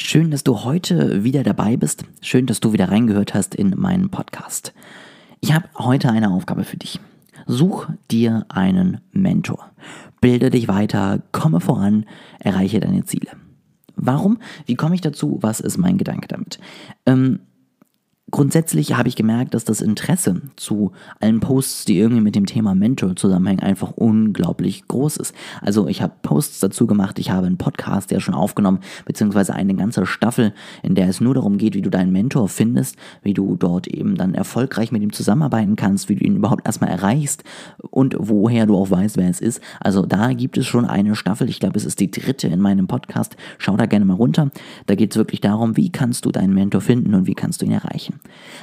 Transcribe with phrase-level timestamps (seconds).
[0.00, 2.04] Schön, dass du heute wieder dabei bist.
[2.22, 4.72] Schön, dass du wieder reingehört hast in meinen Podcast.
[5.40, 7.00] Ich habe heute eine Aufgabe für dich.
[7.48, 9.72] Such dir einen Mentor.
[10.20, 12.06] Bilde dich weiter, komme voran,
[12.38, 13.32] erreiche deine Ziele.
[13.96, 14.38] Warum?
[14.66, 15.38] Wie komme ich dazu?
[15.40, 16.60] Was ist mein Gedanke damit?
[17.04, 17.40] Ähm,
[18.30, 22.74] grundsätzlich habe ich gemerkt, dass das Interesse zu allen Posts, die irgendwie mit dem Thema
[22.74, 25.34] Mentor zusammenhängen, einfach unglaublich groß ist.
[25.62, 29.74] Also ich habe Posts dazu gemacht, ich habe einen Podcast, der schon aufgenommen, beziehungsweise eine
[29.74, 33.56] ganze Staffel, in der es nur darum geht, wie du deinen Mentor findest, wie du
[33.56, 37.44] dort eben dann erfolgreich mit ihm zusammenarbeiten kannst, wie du ihn überhaupt erstmal erreichst
[37.90, 39.60] und woher du auch weißt, wer es ist.
[39.80, 42.86] Also da gibt es schon eine Staffel, ich glaube, es ist die dritte in meinem
[42.86, 43.36] Podcast.
[43.58, 44.50] Schau da gerne mal runter.
[44.86, 47.66] Da geht es wirklich darum, wie kannst du deinen Mentor finden und wie kannst du
[47.66, 48.17] ihn erreichen.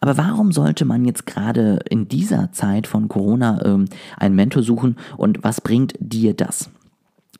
[0.00, 4.96] Aber warum sollte man jetzt gerade in dieser Zeit von Corona ähm, einen Mentor suchen
[5.16, 6.70] und was bringt dir das?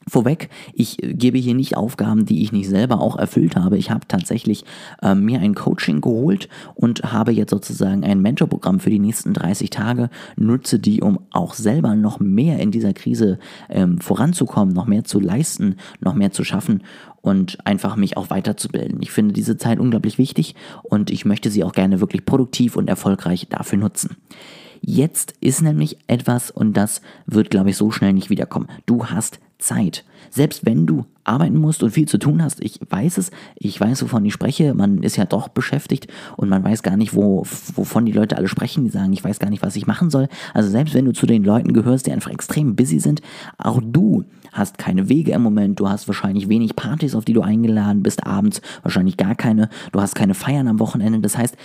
[0.09, 3.77] Vorweg, ich gebe hier nicht Aufgaben, die ich nicht selber auch erfüllt habe.
[3.77, 4.65] Ich habe tatsächlich
[5.03, 9.71] äh, mir ein Coaching geholt und habe jetzt sozusagen ein Mentorprogramm für die nächsten 30
[9.71, 15.03] Tage, nutze die, um auch selber noch mehr in dieser Krise ähm, voranzukommen, noch mehr
[15.03, 16.85] zu leisten, noch mehr zu schaffen
[17.21, 19.03] und einfach mich auch weiterzubilden.
[19.03, 22.89] Ich finde diese Zeit unglaublich wichtig und ich möchte sie auch gerne wirklich produktiv und
[22.89, 24.17] erfolgreich dafür nutzen.
[24.81, 28.69] Jetzt ist nämlich etwas und das wird, glaube ich, so schnell nicht wiederkommen.
[28.87, 30.05] Du hast Zeit.
[30.31, 34.03] Selbst wenn du arbeiten musst und viel zu tun hast, ich weiß es, ich weiß,
[34.03, 37.45] wovon ich spreche, man ist ja doch beschäftigt und man weiß gar nicht, wo,
[37.75, 40.29] wovon die Leute alle sprechen, die sagen, ich weiß gar nicht, was ich machen soll.
[40.55, 43.23] Also selbst wenn du zu den Leuten gehörst, die einfach extrem busy sind,
[43.59, 47.43] auch du hast keine Wege im Moment, du hast wahrscheinlich wenig Partys, auf die du
[47.43, 51.57] eingeladen bist, abends wahrscheinlich gar keine, du hast keine Feiern am Wochenende, das heißt,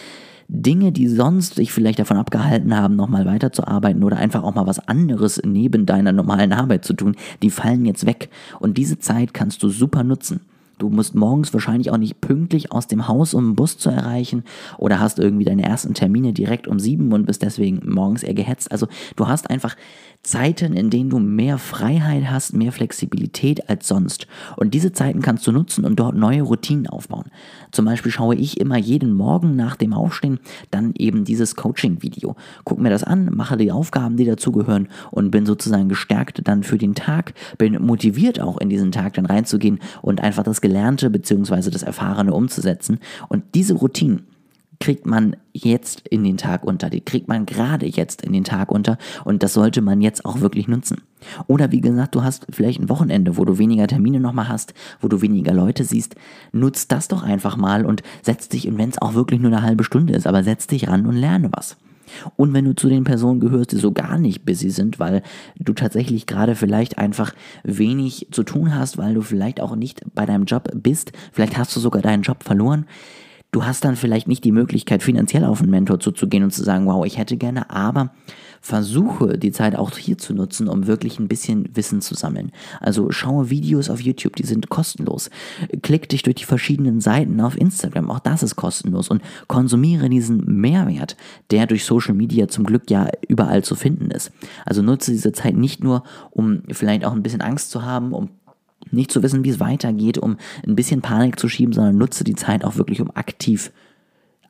[0.53, 4.85] Dinge, die sonst dich vielleicht davon abgehalten haben, nochmal weiterzuarbeiten oder einfach auch mal was
[4.85, 8.29] anderes neben deiner normalen Arbeit zu tun, die fallen jetzt weg.
[8.59, 10.41] Und diese Zeit kannst du super nutzen.
[10.78, 14.44] Du musst morgens wahrscheinlich auch nicht pünktlich aus dem Haus, um einen Bus zu erreichen
[14.78, 18.72] oder hast irgendwie deine ersten Termine direkt um sieben und bist deswegen morgens eher gehetzt.
[18.72, 19.78] Also du hast einfach
[20.23, 24.27] Zeiten, in denen du mehr Freiheit hast, mehr Flexibilität als sonst.
[24.55, 27.31] Und diese Zeiten kannst du nutzen und dort neue Routinen aufbauen.
[27.71, 30.39] Zum Beispiel schaue ich immer jeden Morgen nach dem Aufstehen
[30.69, 32.35] dann eben dieses Coaching-Video.
[32.65, 36.77] Guck mir das an, mache die Aufgaben, die dazugehören und bin sozusagen gestärkt dann für
[36.77, 41.71] den Tag, bin motiviert auch in diesen Tag dann reinzugehen und einfach das Gelernte bzw.
[41.71, 42.99] das Erfahrene umzusetzen.
[43.27, 44.27] Und diese Routinen,
[44.81, 46.90] kriegt man jetzt in den Tag unter.
[46.90, 50.42] Die kriegt man gerade jetzt in den Tag unter und das sollte man jetzt auch
[50.42, 51.02] wirklich nutzen.
[51.47, 55.08] Oder wie gesagt, du hast vielleicht ein Wochenende, wo du weniger Termine nochmal hast, wo
[55.08, 56.16] du weniger Leute siehst.
[56.52, 59.62] Nutz das doch einfach mal und setz dich, und wenn es auch wirklich nur eine
[59.62, 61.78] halbe Stunde ist, aber setz dich ran und lerne was.
[62.36, 65.22] Und wenn du zu den Personen gehörst, die so gar nicht busy sind, weil
[65.58, 70.25] du tatsächlich gerade vielleicht einfach wenig zu tun hast, weil du vielleicht auch nicht bei
[70.25, 72.86] deinem Job bist, vielleicht hast du sogar deinen Job verloren,
[73.51, 76.85] Du hast dann vielleicht nicht die Möglichkeit, finanziell auf einen Mentor zuzugehen und zu sagen,
[76.85, 78.12] wow, ich hätte gerne, aber
[78.62, 82.53] versuche die Zeit auch hier zu nutzen, um wirklich ein bisschen Wissen zu sammeln.
[82.79, 85.29] Also schaue Videos auf YouTube, die sind kostenlos.
[85.81, 90.45] Klick dich durch die verschiedenen Seiten auf Instagram, auch das ist kostenlos und konsumiere diesen
[90.62, 91.18] Mehrwert,
[91.50, 94.31] der durch Social Media zum Glück ja überall zu finden ist.
[94.66, 98.29] Also nutze diese Zeit nicht nur, um vielleicht auch ein bisschen Angst zu haben, um
[98.90, 102.36] nicht zu wissen, wie es weitergeht, um ein bisschen Panik zu schieben, sondern nutze die
[102.36, 103.72] Zeit auch wirklich, um aktiv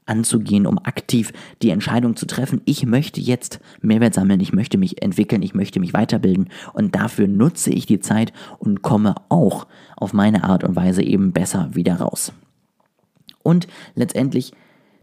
[0.05, 1.31] anzugehen, um aktiv
[1.61, 5.79] die Entscheidung zu treffen, ich möchte jetzt Mehrwert sammeln, ich möchte mich entwickeln, ich möchte
[5.79, 10.75] mich weiterbilden und dafür nutze ich die Zeit und komme auch auf meine Art und
[10.75, 12.33] Weise eben besser wieder raus.
[13.43, 14.53] Und letztendlich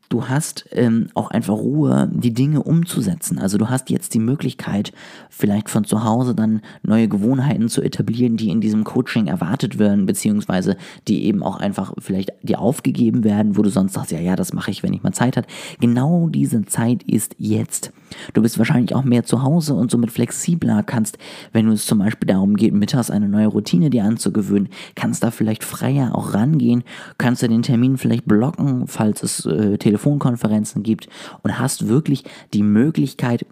[0.08, 3.38] du hast ähm, auch einfach Ruhe, die Dinge umzusetzen.
[3.38, 4.92] Also du hast jetzt die Möglichkeit,
[5.28, 10.06] vielleicht von zu Hause dann neue Gewohnheiten zu etablieren, die in diesem Coaching erwartet werden,
[10.06, 10.76] beziehungsweise
[11.06, 14.52] die eben auch einfach vielleicht dir aufgegeben werden, wo du sonst sagst, ja, ja, das
[14.52, 15.46] mache ich, wenn ich mal Zeit habe.
[15.80, 17.92] Genau diese Zeit ist jetzt.
[18.32, 21.18] Du bist wahrscheinlich auch mehr zu Hause und somit flexibler kannst,
[21.52, 25.64] wenn es zum Beispiel darum geht, mittags eine neue Routine dir anzugewöhnen, kannst da vielleicht
[25.64, 26.84] freier auch rangehen,
[27.18, 31.08] kannst du den Termin vielleicht blocken, falls es äh, Telefonkonferenzen gibt
[31.42, 32.24] und hast wirklich
[32.54, 33.44] die Möglichkeit,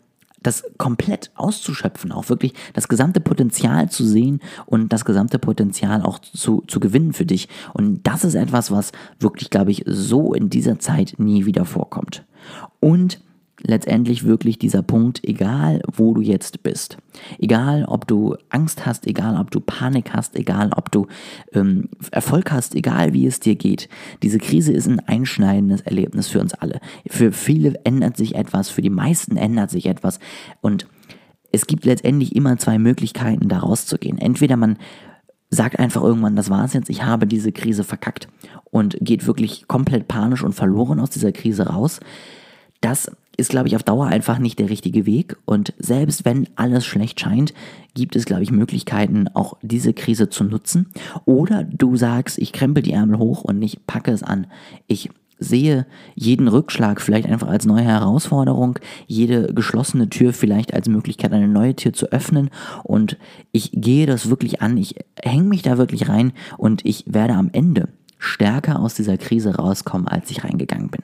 [0.43, 6.21] das komplett auszuschöpfen, auch wirklich das gesamte Potenzial zu sehen und das gesamte Potenzial auch
[6.21, 7.49] zu, zu gewinnen für dich.
[7.73, 12.25] Und das ist etwas, was wirklich, glaube ich, so in dieser Zeit nie wieder vorkommt.
[12.79, 13.21] Und
[13.63, 16.99] letztendlich wirklich dieser Punkt, egal wo du jetzt bist,
[17.39, 21.07] egal ob du Angst hast, egal ob du Panik hast, egal ob du
[21.53, 23.89] ähm, Erfolg hast, egal wie es dir geht,
[24.23, 26.81] diese Krise ist ein einschneidendes Erlebnis für uns alle.
[27.07, 30.19] Für viele ändert sich etwas, für die meisten ändert sich etwas
[30.61, 30.87] und
[31.53, 34.19] es gibt letztendlich immer zwei Möglichkeiten, da rauszugehen.
[34.19, 34.79] Entweder man
[35.49, 38.29] sagt einfach irgendwann, das war's jetzt, ich habe diese Krise verkackt
[38.71, 42.01] und geht wirklich komplett panisch und verloren aus dieser Krise raus.
[42.81, 45.37] Das ist, glaube ich, auf Dauer einfach nicht der richtige Weg.
[45.45, 47.55] Und selbst wenn alles schlecht scheint,
[47.95, 50.89] gibt es, glaube ich, Möglichkeiten, auch diese Krise zu nutzen.
[51.25, 54.47] Oder du sagst, ich krempel die Ärmel hoch und ich packe es an.
[54.87, 61.33] Ich sehe jeden Rückschlag vielleicht einfach als neue Herausforderung, jede geschlossene Tür vielleicht als Möglichkeit,
[61.33, 62.51] eine neue Tür zu öffnen
[62.85, 63.19] und
[63.53, 67.51] ich gehe das wirklich an, ich hänge mich da wirklich rein und ich werde am
[67.53, 67.89] Ende
[68.19, 71.03] stärker aus dieser Krise rauskommen, als ich reingegangen bin.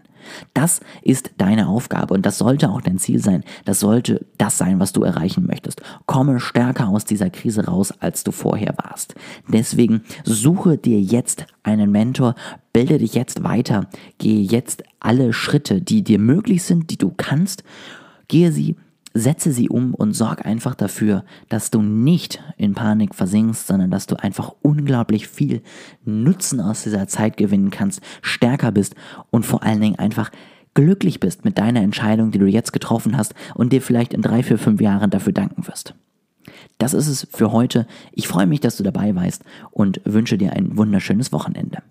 [0.54, 3.44] Das ist deine Aufgabe und das sollte auch dein Ziel sein.
[3.64, 5.82] Das sollte das sein, was du erreichen möchtest.
[6.06, 9.14] Komme stärker aus dieser Krise raus, als du vorher warst.
[9.48, 12.34] Deswegen suche dir jetzt einen Mentor,
[12.72, 13.88] bilde dich jetzt weiter,
[14.18, 17.64] gehe jetzt alle Schritte, die dir möglich sind, die du kannst,
[18.28, 18.76] gehe sie
[19.14, 24.06] setze sie um und sorg einfach dafür, dass du nicht in Panik versinkst, sondern dass
[24.06, 25.62] du einfach unglaublich viel
[26.04, 28.94] Nutzen aus dieser Zeit gewinnen kannst, stärker bist
[29.30, 30.30] und vor allen Dingen einfach
[30.74, 34.42] glücklich bist mit deiner Entscheidung, die du jetzt getroffen hast und dir vielleicht in drei,
[34.42, 35.94] vier, fünf Jahren dafür danken wirst.
[36.78, 37.86] Das ist es für heute.
[38.12, 41.82] Ich freue mich, dass du dabei warst und wünsche dir ein wunderschönes Wochenende.